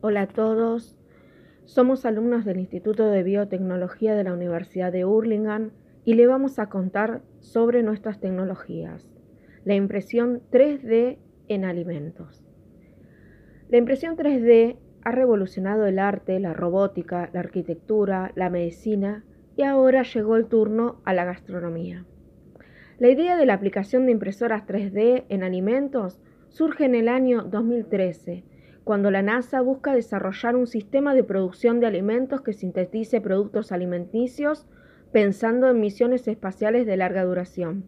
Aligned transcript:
Hola 0.00 0.22
a 0.22 0.26
todos, 0.26 0.96
somos 1.66 2.06
alumnos 2.06 2.46
del 2.46 2.60
Instituto 2.60 3.10
de 3.10 3.22
Biotecnología 3.22 4.14
de 4.14 4.24
la 4.24 4.32
Universidad 4.32 4.90
de 4.90 5.04
Hurlingham 5.04 5.72
y 6.06 6.14
le 6.14 6.26
vamos 6.26 6.58
a 6.58 6.70
contar 6.70 7.20
sobre 7.40 7.82
nuestras 7.82 8.18
tecnologías, 8.18 9.10
la 9.66 9.74
impresión 9.74 10.40
3D 10.50 11.18
en 11.48 11.66
alimentos. 11.66 12.46
La 13.68 13.76
impresión 13.76 14.16
3D 14.16 14.78
ha 15.04 15.12
revolucionado 15.12 15.84
el 15.84 15.98
arte, 15.98 16.40
la 16.40 16.54
robótica, 16.54 17.28
la 17.34 17.40
arquitectura, 17.40 18.32
la 18.34 18.48
medicina 18.48 19.24
y 19.56 19.64
ahora 19.64 20.04
llegó 20.04 20.36
el 20.36 20.46
turno 20.46 21.02
a 21.04 21.12
la 21.12 21.26
gastronomía. 21.26 22.06
La 22.98 23.08
idea 23.08 23.36
de 23.36 23.46
la 23.46 23.54
aplicación 23.54 24.06
de 24.06 24.12
impresoras 24.12 24.66
3D 24.66 25.24
en 25.28 25.44
alimentos 25.44 26.20
surge 26.48 26.84
en 26.84 26.96
el 26.96 27.08
año 27.08 27.42
2013 27.42 28.42
cuando 28.82 29.12
la 29.12 29.22
NASA 29.22 29.60
busca 29.60 29.94
desarrollar 29.94 30.56
un 30.56 30.66
sistema 30.66 31.14
de 31.14 31.22
producción 31.22 31.78
de 31.78 31.86
alimentos 31.86 32.40
que 32.40 32.54
sintetice 32.54 33.20
productos 33.20 33.70
alimenticios 33.70 34.66
pensando 35.12 35.68
en 35.68 35.78
misiones 35.78 36.26
espaciales 36.26 36.86
de 36.86 36.96
larga 36.96 37.22
duración. 37.22 37.84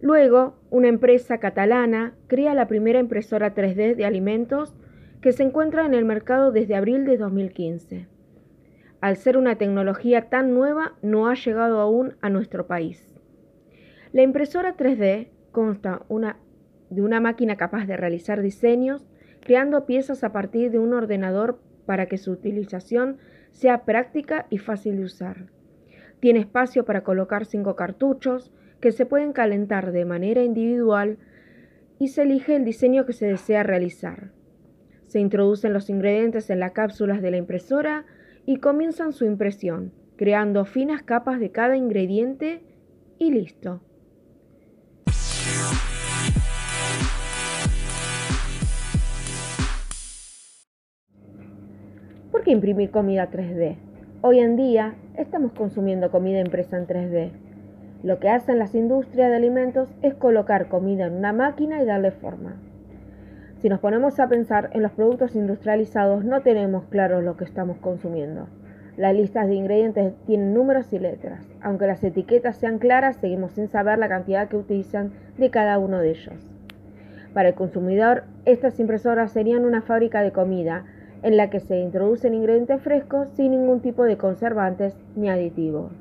Luego, 0.00 0.56
una 0.70 0.88
empresa 0.88 1.38
catalana 1.38 2.14
crea 2.28 2.54
la 2.54 2.68
primera 2.68 3.00
impresora 3.00 3.54
3D 3.54 3.96
de 3.96 4.04
alimentos 4.04 4.76
que 5.20 5.32
se 5.32 5.42
encuentra 5.42 5.84
en 5.84 5.94
el 5.94 6.04
mercado 6.04 6.52
desde 6.52 6.76
abril 6.76 7.06
de 7.06 7.16
2015. 7.16 8.06
Al 9.00 9.16
ser 9.16 9.36
una 9.36 9.56
tecnología 9.56 10.28
tan 10.28 10.54
nueva, 10.54 10.92
no 11.02 11.26
ha 11.26 11.34
llegado 11.34 11.80
aún 11.80 12.14
a 12.20 12.28
nuestro 12.28 12.66
país. 12.66 13.15
La 14.16 14.22
impresora 14.22 14.78
3D 14.78 15.28
consta 15.52 16.06
de 16.88 17.02
una 17.02 17.20
máquina 17.20 17.56
capaz 17.56 17.84
de 17.84 17.98
realizar 17.98 18.40
diseños, 18.40 19.06
creando 19.40 19.84
piezas 19.84 20.24
a 20.24 20.32
partir 20.32 20.70
de 20.70 20.78
un 20.78 20.94
ordenador 20.94 21.60
para 21.84 22.06
que 22.06 22.16
su 22.16 22.30
utilización 22.30 23.18
sea 23.52 23.84
práctica 23.84 24.46
y 24.48 24.56
fácil 24.56 24.96
de 24.96 25.04
usar. 25.04 25.48
Tiene 26.18 26.38
espacio 26.38 26.86
para 26.86 27.02
colocar 27.04 27.44
cinco 27.44 27.76
cartuchos 27.76 28.54
que 28.80 28.90
se 28.90 29.04
pueden 29.04 29.34
calentar 29.34 29.92
de 29.92 30.06
manera 30.06 30.42
individual 30.42 31.18
y 31.98 32.08
se 32.08 32.22
elige 32.22 32.56
el 32.56 32.64
diseño 32.64 33.04
que 33.04 33.12
se 33.12 33.26
desea 33.26 33.64
realizar. 33.64 34.30
Se 35.08 35.20
introducen 35.20 35.74
los 35.74 35.90
ingredientes 35.90 36.48
en 36.48 36.60
las 36.60 36.72
cápsulas 36.72 37.20
de 37.20 37.32
la 37.32 37.36
impresora 37.36 38.06
y 38.46 38.60
comienzan 38.60 39.12
su 39.12 39.26
impresión, 39.26 39.92
creando 40.16 40.64
finas 40.64 41.02
capas 41.02 41.38
de 41.38 41.52
cada 41.52 41.76
ingrediente 41.76 42.62
y 43.18 43.30
listo. 43.30 43.82
Qué 52.46 52.52
imprimir 52.52 52.92
comida 52.92 53.28
3D? 53.28 53.74
Hoy 54.22 54.38
en 54.38 54.54
día 54.54 54.94
estamos 55.16 55.50
consumiendo 55.50 56.12
comida 56.12 56.38
impresa 56.38 56.76
en 56.76 56.86
3D. 56.86 57.30
Lo 58.04 58.20
que 58.20 58.28
hacen 58.28 58.60
las 58.60 58.76
industrias 58.76 59.30
de 59.30 59.34
alimentos 59.34 59.88
es 60.00 60.14
colocar 60.14 60.68
comida 60.68 61.06
en 61.06 61.14
una 61.14 61.32
máquina 61.32 61.82
y 61.82 61.86
darle 61.86 62.12
forma. 62.12 62.54
Si 63.60 63.68
nos 63.68 63.80
ponemos 63.80 64.20
a 64.20 64.28
pensar 64.28 64.70
en 64.74 64.84
los 64.84 64.92
productos 64.92 65.34
industrializados 65.34 66.24
no 66.24 66.42
tenemos 66.42 66.84
claro 66.84 67.20
lo 67.20 67.36
que 67.36 67.42
estamos 67.42 67.78
consumiendo. 67.78 68.46
Las 68.96 69.12
listas 69.12 69.48
de 69.48 69.56
ingredientes 69.56 70.14
tienen 70.24 70.54
números 70.54 70.92
y 70.92 71.00
letras. 71.00 71.44
Aunque 71.60 71.88
las 71.88 72.04
etiquetas 72.04 72.58
sean 72.58 72.78
claras, 72.78 73.16
seguimos 73.16 73.54
sin 73.54 73.66
saber 73.66 73.98
la 73.98 74.08
cantidad 74.08 74.46
que 74.46 74.56
utilizan 74.56 75.10
de 75.36 75.50
cada 75.50 75.80
uno 75.80 75.98
de 75.98 76.10
ellos. 76.10 76.52
Para 77.34 77.48
el 77.48 77.54
consumidor, 77.56 78.22
estas 78.44 78.78
impresoras 78.78 79.32
serían 79.32 79.64
una 79.64 79.82
fábrica 79.82 80.22
de 80.22 80.30
comida 80.30 80.84
en 81.22 81.36
la 81.36 81.50
que 81.50 81.60
se 81.60 81.78
introducen 81.78 82.34
ingredientes 82.34 82.80
frescos 82.82 83.28
sin 83.30 83.52
ningún 83.52 83.80
tipo 83.80 84.04
de 84.04 84.16
conservantes 84.16 84.96
ni 85.14 85.28
aditivos. 85.28 85.92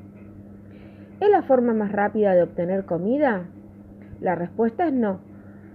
¿Es 1.20 1.30
la 1.30 1.44
forma 1.44 1.74
más 1.74 1.92
rápida 1.92 2.36
de 2.36 2.44
obtener 2.44 2.86
comida? 2.86 3.46
La 4.20 4.36
respuesta 4.36 4.88
es 4.88 4.94
no. 4.94 5.20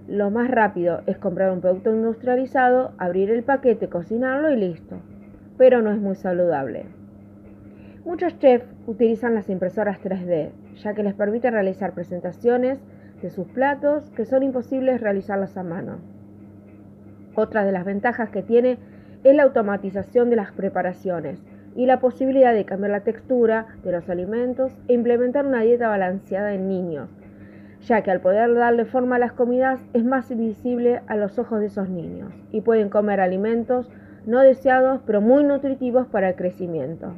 Lo 0.06 0.30
más 0.30 0.50
rápido 0.50 1.02
es 1.06 1.18
comprar 1.18 1.50
un 1.52 1.60
producto 1.60 1.94
industrializado, 1.94 2.92
abrir 2.98 3.30
el 3.30 3.42
paquete, 3.42 3.88
cocinarlo 3.88 4.50
y 4.50 4.56
listo. 4.56 4.96
Pero 5.56 5.82
no 5.82 5.92
es 5.92 5.98
muy 5.98 6.16
saludable. 6.16 6.86
Muchos 8.04 8.38
chefs 8.38 8.66
utilizan 8.86 9.34
las 9.34 9.48
impresoras 9.48 10.00
3D, 10.02 10.50
ya 10.82 10.94
que 10.94 11.02
les 11.02 11.14
permite 11.14 11.50
realizar 11.50 11.92
presentaciones 11.92 12.78
de 13.22 13.30
sus 13.30 13.46
platos 13.48 14.10
que 14.10 14.24
son 14.24 14.42
imposibles 14.42 15.00
realizarlas 15.00 15.56
a 15.56 15.62
mano. 15.62 15.98
Otra 17.34 17.64
de 17.64 17.72
las 17.72 17.84
ventajas 17.84 18.30
que 18.30 18.42
tiene 18.42 18.78
es 19.24 19.34
la 19.34 19.42
automatización 19.42 20.30
de 20.30 20.36
las 20.36 20.52
preparaciones 20.52 21.38
y 21.76 21.86
la 21.86 22.00
posibilidad 22.00 22.54
de 22.54 22.64
cambiar 22.64 22.90
la 22.90 23.00
textura 23.00 23.66
de 23.84 23.92
los 23.92 24.08
alimentos 24.08 24.72
e 24.88 24.94
implementar 24.94 25.46
una 25.46 25.60
dieta 25.60 25.88
balanceada 25.88 26.54
en 26.54 26.68
niños, 26.68 27.08
ya 27.82 28.02
que 28.02 28.10
al 28.10 28.20
poder 28.20 28.54
darle 28.54 28.84
forma 28.84 29.16
a 29.16 29.20
las 29.20 29.32
comidas 29.32 29.80
es 29.92 30.04
más 30.04 30.34
visible 30.36 31.00
a 31.06 31.16
los 31.16 31.38
ojos 31.38 31.60
de 31.60 31.66
esos 31.66 31.88
niños 31.88 32.32
y 32.50 32.60
pueden 32.62 32.88
comer 32.88 33.20
alimentos 33.20 33.90
no 34.26 34.40
deseados 34.40 35.00
pero 35.06 35.20
muy 35.20 35.44
nutritivos 35.44 36.06
para 36.06 36.30
el 36.30 36.34
crecimiento. 36.34 37.12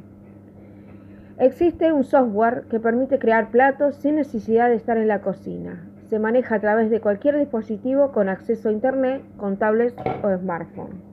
Existe 1.39 1.91
un 1.91 2.03
software 2.03 2.63
que 2.69 2.79
permite 2.79 3.17
crear 3.17 3.49
platos 3.49 3.95
sin 3.95 4.15
necesidad 4.15 4.69
de 4.69 4.75
estar 4.75 4.97
en 4.97 5.07
la 5.07 5.21
cocina. 5.21 5.83
Se 6.09 6.19
maneja 6.19 6.55
a 6.55 6.59
través 6.59 6.91
de 6.91 7.01
cualquier 7.01 7.39
dispositivo 7.39 8.11
con 8.11 8.29
acceso 8.29 8.69
a 8.69 8.71
Internet, 8.71 9.23
con 9.37 9.57
tablets 9.57 9.95
o 10.21 10.37
smartphone. 10.37 11.12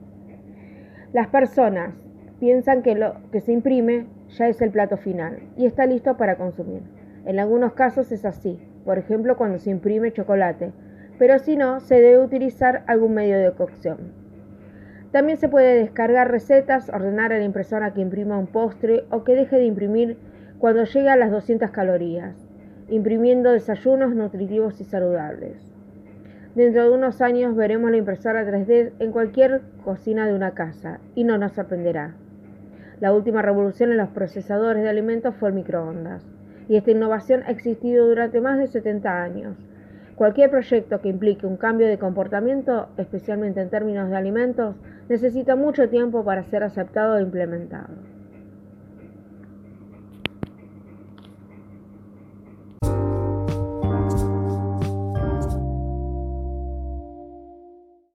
Las 1.13 1.27
personas 1.27 1.93
piensan 2.39 2.83
que 2.83 2.95
lo 2.95 3.15
que 3.33 3.41
se 3.41 3.51
imprime 3.51 4.07
ya 4.29 4.47
es 4.47 4.61
el 4.61 4.71
plato 4.71 4.95
final 4.95 5.39
y 5.57 5.65
está 5.65 5.85
listo 5.85 6.15
para 6.15 6.37
consumir. 6.37 6.83
En 7.25 7.37
algunos 7.37 7.73
casos 7.73 8.13
es 8.13 8.23
así, 8.23 8.59
por 8.85 8.97
ejemplo 8.97 9.35
cuando 9.35 9.59
se 9.59 9.71
imprime 9.71 10.13
chocolate, 10.13 10.71
pero 11.19 11.37
si 11.39 11.57
no, 11.57 11.81
se 11.81 11.95
debe 11.95 12.23
utilizar 12.23 12.85
algún 12.87 13.13
medio 13.13 13.37
de 13.37 13.51
cocción. 13.51 14.13
También 15.11 15.37
se 15.37 15.49
puede 15.49 15.75
descargar 15.75 16.31
recetas, 16.31 16.87
ordenar 16.87 17.33
a 17.33 17.39
la 17.39 17.43
impresora 17.43 17.93
que 17.93 17.99
imprima 17.99 18.37
un 18.37 18.47
postre 18.47 19.03
o 19.11 19.25
que 19.25 19.35
deje 19.35 19.57
de 19.57 19.65
imprimir 19.65 20.17
cuando 20.59 20.85
llegue 20.85 21.09
a 21.09 21.17
las 21.17 21.29
200 21.29 21.71
calorías, 21.71 22.37
imprimiendo 22.87 23.51
desayunos 23.51 24.15
nutritivos 24.15 24.79
y 24.79 24.85
saludables. 24.85 25.70
Dentro 26.55 26.83
de 26.83 26.89
unos 26.89 27.21
años 27.21 27.55
veremos 27.55 27.91
la 27.91 27.97
impresora 27.97 28.43
3D 28.43 28.91
en 28.99 29.11
cualquier 29.13 29.61
cocina 29.85 30.27
de 30.27 30.33
una 30.33 30.51
casa 30.51 30.99
y 31.15 31.23
no 31.23 31.37
nos 31.37 31.53
sorprenderá. 31.53 32.13
La 32.99 33.13
última 33.13 33.41
revolución 33.41 33.91
en 33.91 33.97
los 33.97 34.09
procesadores 34.09 34.83
de 34.83 34.89
alimentos 34.89 35.33
fue 35.35 35.47
el 35.47 35.55
microondas 35.55 36.21
y 36.67 36.75
esta 36.75 36.91
innovación 36.91 37.43
ha 37.47 37.51
existido 37.51 38.05
durante 38.05 38.41
más 38.41 38.59
de 38.59 38.67
70 38.67 39.23
años. 39.23 39.55
Cualquier 40.15 40.49
proyecto 40.49 40.99
que 40.99 41.07
implique 41.07 41.47
un 41.47 41.55
cambio 41.55 41.87
de 41.87 41.97
comportamiento, 41.97 42.89
especialmente 42.97 43.61
en 43.61 43.69
términos 43.69 44.09
de 44.09 44.17
alimentos, 44.17 44.75
necesita 45.07 45.55
mucho 45.55 45.87
tiempo 45.87 46.25
para 46.25 46.43
ser 46.43 46.63
aceptado 46.63 47.17
e 47.17 47.21
implementado. 47.21 47.95